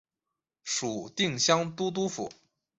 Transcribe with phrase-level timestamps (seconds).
[0.63, 2.31] 属定襄都督府。